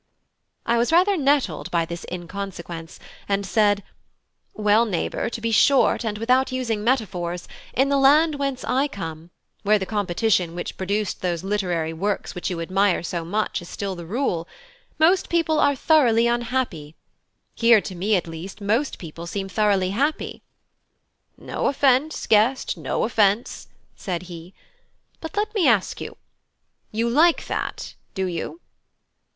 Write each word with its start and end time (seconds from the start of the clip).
I 0.65 0.79
was 0.79 0.91
rather 0.91 1.15
nettled 1.15 1.69
by 1.69 1.85
this 1.85 2.07
inconsequence, 2.11 2.97
and 3.29 3.45
said: 3.45 3.83
"Well, 4.55 4.83
neighbour, 4.83 5.29
to 5.29 5.39
be 5.39 5.51
short, 5.51 6.03
and 6.03 6.17
without 6.17 6.51
using 6.51 6.83
metaphors, 6.83 7.47
in 7.75 7.89
the 7.89 7.99
land 7.99 8.33
whence 8.33 8.63
I 8.63 8.87
come, 8.87 9.29
where 9.61 9.77
the 9.77 9.85
competition 9.85 10.55
which 10.55 10.75
produced 10.75 11.21
those 11.21 11.43
literary 11.43 11.93
works 11.93 12.33
which 12.33 12.49
you 12.49 12.59
admire 12.61 13.03
so 13.03 13.23
much 13.23 13.61
is 13.61 13.69
still 13.69 13.93
the 13.95 14.07
rule, 14.07 14.47
most 14.97 15.29
people 15.29 15.59
are 15.59 15.75
thoroughly 15.75 16.25
unhappy; 16.25 16.95
here, 17.53 17.79
to 17.81 17.93
me 17.93 18.15
at 18.15 18.25
least 18.25 18.59
most 18.59 18.97
people 18.97 19.27
seem 19.27 19.49
thoroughly 19.49 19.91
happy." 19.91 20.41
"No 21.37 21.67
offence, 21.67 22.25
guest 22.25 22.75
no 22.75 23.03
offence," 23.03 23.67
said 23.95 24.23
he; 24.23 24.55
"but 25.19 25.37
let 25.37 25.53
me 25.53 25.67
ask 25.67 26.01
you; 26.01 26.17
you 26.91 27.07
like 27.07 27.45
that, 27.45 27.93
do 28.15 28.25
you?" 28.25 28.61